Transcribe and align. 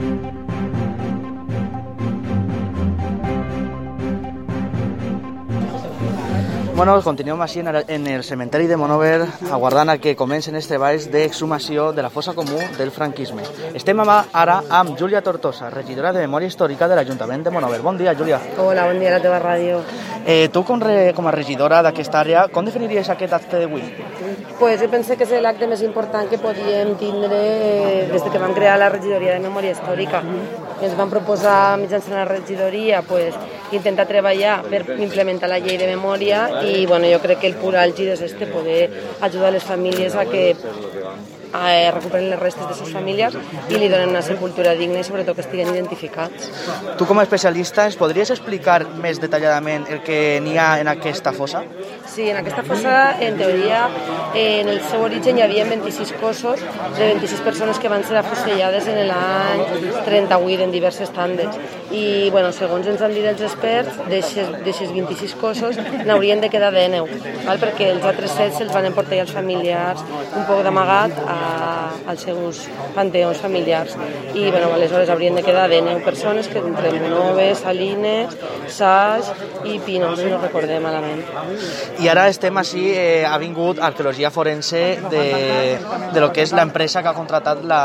Thank 0.00 0.24
you. 0.24 0.29
Bueno, 6.80 6.94
continuem 7.04 7.42
així 7.44 7.60
en 7.60 7.66
el, 7.68 7.76
en 7.92 8.06
el 8.08 8.22
cementeri 8.24 8.64
de 8.64 8.76
Monover 8.80 9.26
aguardant 9.52 9.90
a 9.92 9.98
que 10.00 10.14
comencen 10.16 10.54
els 10.56 10.64
treballs 10.64 11.10
d'exhumació 11.12 11.90
de 11.92 12.00
la 12.00 12.08
fossa 12.08 12.32
comú 12.32 12.56
del 12.78 12.88
franquisme. 12.94 13.44
Estem 13.76 14.00
ara 14.00 14.54
amb 14.78 14.94
Júlia 14.96 15.20
Tortosa, 15.20 15.68
regidora 15.68 16.14
de 16.16 16.22
Memòria 16.24 16.48
Històrica 16.48 16.88
de 16.88 16.96
l'Ajuntament 16.96 17.44
de 17.44 17.52
Monover. 17.52 17.82
Bon 17.84 18.00
dia, 18.00 18.16
Júlia. 18.16 18.40
Hola, 18.56 18.88
bon 18.88 18.96
dia 18.96 19.12
a 19.12 19.18
la 19.18 19.20
teva 19.20 19.42
ràdio. 19.44 19.82
Eh, 20.24 20.48
tu, 20.48 20.64
com, 20.64 20.80
re, 20.80 21.12
com 21.12 21.28
a 21.28 21.36
regidora 21.36 21.82
d'aquesta 21.84 22.22
àrea, 22.24 22.48
com 22.48 22.64
definiries 22.64 23.12
aquest 23.12 23.36
acte 23.36 23.60
d'avui? 23.60 23.84
Pues 24.56 24.80
jo 24.80 24.88
penso 24.88 25.20
que 25.20 25.28
és 25.28 25.36
l'acte 25.44 25.68
més 25.68 25.84
important 25.84 26.32
que 26.32 26.40
podíem 26.40 26.96
tindre 26.96 28.08
des 28.08 28.24
de 28.24 28.32
que 28.32 28.40
vam 28.40 28.56
crear 28.56 28.80
la 28.80 28.88
regidoria 28.88 29.36
de 29.36 29.44
Memòria 29.44 29.76
Històrica. 29.76 30.24
Ens 30.80 30.96
vam 30.96 31.12
proposar 31.12 31.76
mitjançant 31.76 32.22
la 32.22 32.24
regidoria 32.24 33.04
pues, 33.04 33.36
intentar 33.72 34.06
treballar 34.08 34.60
per 34.68 34.82
implementar 34.98 35.50
la 35.50 35.60
llei 35.62 35.78
de 35.80 35.88
memòria 35.90 36.62
i 36.66 36.86
bueno, 36.86 37.08
jo 37.10 37.20
crec 37.22 37.42
que 37.42 37.50
el 37.50 37.58
pur 37.60 37.74
àlgid 37.78 38.14
és 38.16 38.24
este, 38.26 38.48
poder 38.50 38.90
ajudar 39.20 39.52
les 39.54 39.64
famílies 39.64 40.16
a 40.16 40.26
que 40.26 40.54
a 41.52 41.90
recuperen 41.94 42.30
les 42.30 42.40
restes 42.40 42.66
de 42.66 42.76
les 42.76 42.92
famílies 42.94 43.36
i 43.68 43.78
li 43.78 43.88
donen 43.90 44.12
una 44.12 44.22
sepultura 44.22 44.74
digna 44.78 45.00
i 45.00 45.06
sobretot 45.06 45.38
que 45.38 45.44
estiguen 45.44 45.72
identificats. 45.74 46.50
Tu 46.98 47.06
com 47.08 47.18
a 47.18 47.24
especialista 47.26 47.86
ens 47.88 47.98
podries 48.00 48.30
explicar 48.34 48.82
més 49.02 49.20
detalladament 49.22 49.88
el 49.90 50.02
que 50.06 50.40
n'hi 50.42 50.56
ha 50.58 50.70
en 50.82 50.90
aquesta 50.92 51.32
fossa? 51.36 51.62
Sí, 52.10 52.28
en 52.30 52.40
aquesta 52.40 52.64
fossa, 52.66 52.94
en 53.22 53.36
teoria, 53.38 53.84
en 54.34 54.68
el 54.68 54.80
seu 54.90 55.04
origen 55.06 55.38
hi 55.38 55.44
havia 55.46 55.66
26 55.68 56.12
cossos 56.20 56.62
de 56.96 57.04
26 57.04 57.42
persones 57.46 57.78
que 57.78 57.90
van 57.92 58.04
ser 58.06 58.18
afusellades 58.20 58.88
en 58.90 59.02
l'any 59.10 59.64
38 60.06 60.66
en 60.66 60.74
diverses 60.74 61.12
tandes. 61.14 61.58
I, 61.90 62.30
bueno, 62.30 62.52
segons 62.54 62.86
ens 62.90 63.02
han 63.02 63.14
dit 63.14 63.26
els 63.26 63.42
experts, 63.46 63.98
d'aixes 64.10 64.92
26 64.94 65.36
cossos 65.40 65.78
n'haurien 66.06 66.42
de 66.42 66.50
quedar 66.50 66.72
de 66.74 66.86
9, 66.96 67.20
val? 67.46 67.58
perquè 67.62 67.90
els 67.94 68.06
altres 68.06 68.34
7 68.36 68.58
se'ls 68.58 68.74
van 68.74 68.86
emportar 68.90 69.18
els 69.24 69.32
familiars 69.34 70.02
un 70.36 70.44
poc 70.48 70.62
d'amagat 70.66 71.18
a 71.26 71.39
als 72.06 72.24
seus 72.26 72.62
panteons 72.94 73.38
familiars. 73.38 73.96
I 74.34 74.50
bueno, 74.50 74.72
aleshores 74.74 75.10
haurien 75.10 75.34
de 75.34 75.42
quedar 75.42 75.68
de 75.70 75.80
9 75.82 76.04
persones 76.04 76.48
que 76.48 76.58
entre 76.58 76.92
Monoves, 77.00 77.58
Salines, 77.58 78.36
Saix 78.68 79.30
i 79.64 79.78
Pinos, 79.78 80.18
si 80.18 80.26
no 80.30 80.40
recordem 80.40 80.82
malament. 80.82 81.22
I 82.00 82.08
ara 82.08 82.28
estem 82.30 82.56
així, 82.60 82.90
eh, 82.94 83.24
ha 83.26 83.36
vingut 83.38 83.80
arqueologia 83.80 84.30
forense 84.30 85.00
de, 85.10 85.26
de 86.12 86.20
lo 86.20 86.30
que 86.32 86.44
és 86.46 86.54
l'empresa 86.56 87.02
que 87.02 87.10
ha 87.12 87.16
contratat 87.16 87.64
la, 87.64 87.82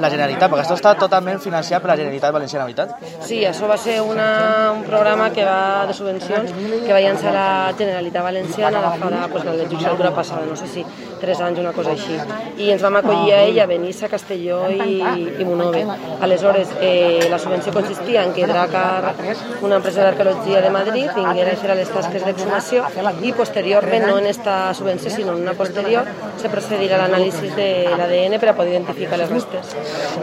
la 0.00 0.10
Generalitat, 0.12 0.50
perquè 0.50 0.64
això 0.64 0.78
està 0.78 0.94
totalment 0.98 1.40
financiat 1.42 1.82
per 1.82 1.92
la 1.92 1.98
Generalitat 2.00 2.34
Valenciana, 2.34 2.66
veritat? 2.68 2.96
Sí, 3.26 3.42
això 3.46 3.68
va 3.70 3.78
ser 3.80 4.00
una, 4.04 4.72
un 4.76 4.84
programa 4.88 5.30
que 5.34 5.44
va 5.46 5.86
de 5.88 5.96
subvencions 5.96 6.52
que 6.86 6.92
va 6.92 7.00
llançar 7.02 7.34
la 7.34 7.48
Generalitat 7.76 8.24
Valenciana 8.24 8.82
la 8.82 8.92
farà 9.00 9.26
pues, 9.30 9.44
la 9.44 9.54
legislatura 9.54 10.14
passada, 10.14 10.46
no 10.48 10.56
sé 10.56 10.68
si 10.68 10.84
tres 11.20 11.40
anys, 11.44 11.60
una 11.60 11.72
cosa 11.76 11.92
així. 11.92 12.16
I 12.58 12.70
ens 12.74 12.82
vam 12.90 12.96
acollir 12.96 13.32
a 13.32 13.42
ella, 13.42 13.66
Benissa, 13.66 14.08
Castelló 14.08 14.68
i, 14.70 15.00
i 15.38 15.44
Monove. 15.44 15.86
Aleshores, 16.20 16.68
eh, 16.80 17.28
la 17.30 17.38
subvenció 17.38 17.72
consistia 17.72 18.24
en 18.24 18.32
que 18.32 18.46
Dracar, 18.46 19.14
una 19.62 19.76
empresa 19.76 20.02
d'arqueologia 20.04 20.60
de 20.60 20.70
Madrid, 20.70 21.10
vinguera 21.14 21.54
a 21.54 21.60
fer 21.60 21.76
les 21.78 21.92
tasques 21.94 22.24
d'exhumació 22.26 22.84
i 23.22 23.32
posteriorment, 23.36 24.06
no 24.08 24.18
en 24.18 24.26
esta 24.26 24.74
subvenció, 24.74 25.10
sinó 25.10 25.36
en 25.36 25.42
una 25.42 25.54
posterior, 25.54 26.08
se 26.40 26.50
procedirà 26.50 26.98
a 26.98 27.04
l'anàlisi 27.04 27.52
de 27.56 27.70
l'ADN 27.96 28.38
per 28.40 28.52
a 28.52 28.56
poder 28.56 28.74
identificar 28.74 29.18
les 29.20 29.30
restes. 29.30 29.76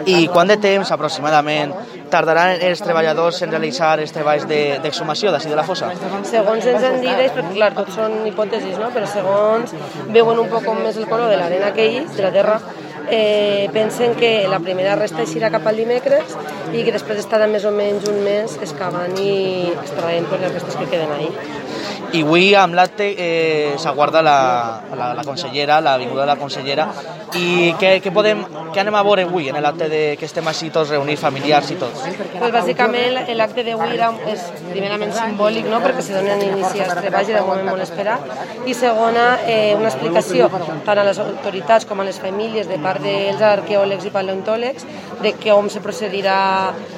I 0.06 0.28
quant 0.34 0.52
de 0.52 0.60
temps 0.62 0.92
aproximadament 0.92 1.74
tardaran 2.12 2.62
els 2.68 2.82
treballadors 2.84 3.42
en 3.46 3.54
realitzar 3.54 3.94
els 4.02 4.14
treballs 4.16 4.48
d'exhumació 4.48 5.32
de, 5.32 5.38
d'ací 5.38 5.52
de 5.52 5.60
la 5.60 5.66
fossa? 5.68 5.92
Segons 6.28 6.66
ens 6.74 6.88
han 6.90 7.00
dit, 7.04 7.24
perquè 7.36 7.54
clar, 7.54 7.72
tot 7.78 7.94
són 7.96 8.20
hipòtesis, 8.30 8.78
no? 8.82 8.92
però 8.96 9.10
segons 9.12 9.76
veuen 10.14 10.44
un 10.44 10.52
poc 10.52 10.68
més 10.82 10.98
el 10.98 11.08
color 11.10 11.32
de 11.32 11.40
l'arena 11.40 11.74
que 11.76 11.88
hi, 11.92 12.04
de 12.16 12.26
la 12.26 12.34
terra, 12.36 12.60
eh, 13.10 13.70
pensen 13.74 14.16
que 14.16 14.48
la 14.50 14.60
primera 14.60 14.96
resta 15.00 15.24
eixirà 15.24 15.50
cap 15.54 15.68
al 15.68 15.80
dimecres 15.80 16.36
i 16.76 16.84
que 16.84 16.94
després 16.96 17.22
estarà 17.24 17.48
més 17.50 17.66
o 17.66 17.72
menys 17.72 18.08
un 18.12 18.20
mes 18.26 18.58
excavant 18.60 19.16
i 19.22 19.72
extraient 19.78 20.28
les 20.34 20.54
restes 20.54 20.76
que 20.76 20.90
queden 20.92 21.14
ahí. 21.16 21.32
I 22.14 22.22
avui 22.24 22.54
amb 22.56 22.76
l'acte 22.78 23.10
eh, 23.20 23.74
s'aguarda 23.78 24.22
la, 24.24 24.38
la, 24.96 25.14
la 25.18 25.24
consellera, 25.28 25.82
la 25.82 25.98
vinguda 25.98 26.22
de 26.24 26.28
la 26.30 26.38
consellera, 26.40 26.88
i 27.36 27.74
què, 27.80 27.98
què, 28.04 28.12
podem, 28.16 28.44
què 28.72 28.80
anem 28.80 28.96
a 28.96 29.02
veure 29.04 29.26
avui 29.28 29.50
en 29.52 29.60
l'acte 29.64 29.90
de, 29.92 30.02
que 30.20 30.28
estem 30.30 30.48
així 30.48 30.70
tots 30.74 30.94
reunits, 30.94 31.20
familiars 31.20 31.72
i 31.74 31.78
tots? 31.82 32.06
Pues 32.38 32.54
bàsicament 32.56 33.18
l'acte 33.36 33.66
d'avui 33.68 34.00
és 34.32 34.46
primerament 34.70 35.12
simbòlic, 35.18 35.68
no? 35.68 35.82
perquè 35.84 36.06
se 36.06 36.16
donen 36.16 36.46
inici 36.48 36.84
als 36.86 36.96
treballs 37.02 37.32
i 37.34 37.36
de 37.36 37.44
moment 37.44 37.72
molt 37.74 37.84
esperat, 37.84 38.32
i 38.66 38.78
segona, 38.78 39.28
eh, 39.44 39.76
una 39.76 39.92
explicació 39.92 40.48
tant 40.88 41.02
a 41.02 41.08
les 41.10 41.20
autoritats 41.24 41.88
com 41.90 42.00
a 42.00 42.08
les 42.08 42.22
famílies 42.24 42.72
de 42.72 42.80
part 42.84 43.04
dels 43.04 43.44
arqueòlegs 43.44 44.08
i 44.08 44.14
paleontòlegs 44.16 44.88
de 45.24 45.36
com 45.44 45.68
se 45.74 45.84
procedirà 45.84 46.38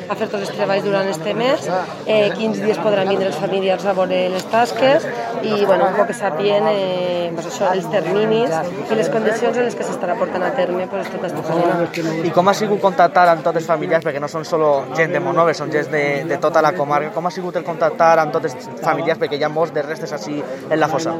a 0.09 0.17
fer 0.17 0.27
tots 0.27 0.43
els 0.43 0.53
treballs 0.55 0.85
durant 0.85 1.07
este 1.09 1.33
mes, 1.37 1.67
eh, 2.05 2.31
quins 2.37 2.59
dies 2.61 2.79
podran 2.81 3.09
vindre 3.09 3.29
els 3.29 3.39
familiars 3.39 3.85
a 3.85 3.93
veure 3.97 4.21
les 4.33 4.45
tasques 4.51 5.05
i 5.43 5.65
bueno, 5.65 5.87
un 5.89 5.97
poc 5.97 6.09
que 6.09 6.17
sapien 6.17 6.65
eh, 6.71 7.29
pues 7.35 7.47
això, 7.51 7.69
els 7.73 7.87
terminis 7.91 8.53
i 8.89 8.97
les 8.97 9.09
condicions 9.13 9.57
en 9.57 9.67
les 9.67 9.77
que 9.77 9.85
s'estarà 9.87 10.15
portant 10.19 10.43
a 10.43 10.51
terme 10.57 10.87
pues, 10.91 11.09
tota 11.13 11.29
aquesta 11.29 11.43
feina. 11.47 12.25
I 12.27 12.33
com 12.35 12.49
ha 12.49 12.55
sigut 12.57 12.81
contactar 12.83 13.27
amb 13.31 13.45
totes 13.45 13.63
les 13.63 13.69
famílies, 13.69 14.03
perquè 14.05 14.21
no 14.23 14.29
són 14.31 14.45
solo 14.47 14.71
gent 14.97 15.13
de 15.15 15.21
Monove, 15.23 15.53
són 15.57 15.71
gent 15.73 15.91
de, 15.93 16.03
de 16.29 16.39
tota 16.41 16.63
la 16.65 16.73
comarca, 16.77 17.13
com 17.15 17.27
ha 17.27 17.33
sigut 17.33 17.59
el 17.59 17.67
contactar 17.67 18.11
amb 18.23 18.35
totes 18.35 18.55
les 18.57 18.83
famílies, 18.83 19.19
perquè 19.21 19.39
hi 19.39 19.45
ha 19.45 19.51
molts 19.53 19.73
de 19.75 19.83
restes 19.85 20.13
així 20.17 20.39
en 20.41 20.79
la 20.79 20.89
fossa? 20.91 21.15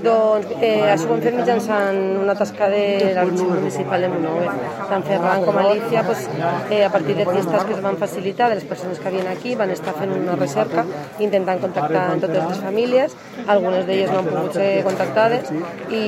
Doncs 0.00 0.54
eh, 0.58 0.90
això 0.90 1.10
ho 1.10 1.16
hem 1.16 1.24
fet 1.26 1.38
mitjançant 1.38 2.00
una 2.24 2.36
tasca 2.38 2.70
de 2.72 2.84
l'arxiu 3.16 3.52
municipal 3.52 4.06
de 4.06 4.12
Monove. 4.14 4.48
Tant 4.90 5.06
Ferran 5.10 5.46
com 5.46 5.60
Alicia, 5.60 6.04
pues, 6.06 6.26
eh, 6.70 6.84
a 6.86 6.90
partir 6.90 7.18
d'aquestes 7.20 7.68
que 7.68 7.76
es 7.76 7.82
van 7.84 7.98
facilitar, 8.00 8.29
de 8.36 8.54
les 8.54 8.64
persones 8.64 8.98
que 8.98 9.08
havien 9.08 9.26
aquí, 9.28 9.54
van 9.54 9.70
estar 9.70 9.94
fent 9.98 10.12
una 10.14 10.36
recerca 10.36 10.84
intentant 11.18 11.60
contactar 11.60 12.06
amb 12.12 12.24
totes 12.24 12.46
les 12.52 12.62
famílies, 12.64 13.16
algunes 13.46 13.86
d'elles 13.86 14.10
no 14.10 14.22
han 14.22 14.30
pogut 14.30 14.56
ser 14.60 14.70
contactades 14.86 15.52
i, 15.90 16.04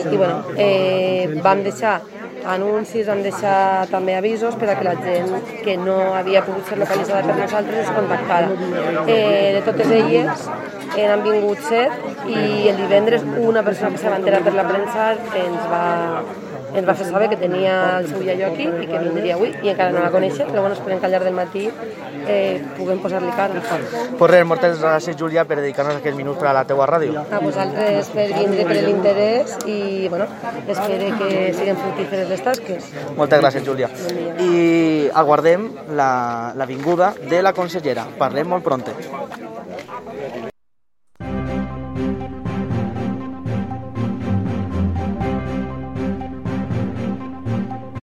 i 0.00 0.16
bueno, 0.16 0.42
eh, 0.56 1.40
vam 1.42 1.62
deixar 1.62 2.00
anuncis, 2.46 3.06
vam 3.08 3.22
deixar 3.24 3.86
també 3.90 4.14
avisos 4.16 4.54
per 4.60 4.70
a 4.70 4.76
que 4.78 4.86
la 4.86 4.94
gent 5.02 5.34
que 5.64 5.76
no 5.80 5.96
havia 6.14 6.44
pogut 6.46 6.68
ser 6.70 6.78
localitzada 6.78 7.26
per 7.26 7.36
nosaltres 7.40 7.82
es 7.82 7.94
contactara. 7.96 8.50
Eh, 9.06 9.52
de 9.56 9.62
totes 9.66 9.90
elles 9.90 10.46
eh, 10.96 11.06
han 11.06 11.24
vingut 11.26 11.62
set 11.66 12.26
i 12.30 12.68
el 12.70 12.78
divendres 12.84 13.26
una 13.42 13.62
persona 13.66 13.90
que 13.94 14.02
se 14.04 14.10
va 14.10 14.20
enterar 14.20 14.42
per 14.46 14.54
la 14.54 14.66
premsa 14.68 15.12
ens 15.42 15.66
va, 15.72 15.84
ens 16.80 16.88
va 16.88 16.94
fer 16.98 17.06
saber 17.08 17.28
que 17.32 17.38
tenia 17.40 17.74
el 18.00 18.08
seu 18.10 18.22
iaio 18.24 18.50
aquí 18.50 18.66
i 18.68 18.88
que 18.90 19.00
vindria 19.04 19.36
avui 19.36 19.52
i 19.62 19.72
encara 19.72 19.92
no 19.94 20.02
la 20.04 20.10
coneixem, 20.14 20.48
però 20.50 20.64
bueno, 20.64 20.76
esperem 20.76 21.00
que 21.00 21.08
al 21.08 21.14
llarg 21.14 21.28
del 21.28 21.36
matí 21.36 21.64
eh, 22.26 22.62
puguem 22.76 23.00
posar-li 23.02 23.32
cara. 23.36 23.62
Pues 24.18 24.30
res, 24.30 24.46
moltes 24.48 24.80
gràcies, 24.82 25.16
Júlia, 25.18 25.46
per 25.48 25.60
dedicar-nos 25.60 26.00
aquest 26.00 26.16
minut 26.18 26.40
per 26.40 26.50
a 26.50 26.56
la 26.56 26.64
teua 26.68 26.88
ràdio. 26.90 27.22
A 27.30 27.40
vosaltres 27.42 28.10
per 28.14 28.26
vindre 28.32 28.66
per 28.68 28.80
l'interès 28.88 29.56
i, 29.66 29.78
bueno, 30.12 30.26
espero 30.66 31.12
que 31.20 31.30
siguin 31.56 31.80
fructíferes 31.84 32.28
les 32.32 32.44
tasques. 32.48 32.90
Moltes 33.16 33.40
gràcies, 33.44 33.64
Júlia. 33.66 33.90
I 34.42 35.08
aguardem 35.14 35.70
la, 35.96 36.10
la 36.56 36.68
vinguda 36.68 37.14
de 37.30 37.42
la 37.42 37.54
consellera. 37.56 38.08
Parlem 38.18 38.54
molt 38.56 38.66
pronte. 38.66 38.96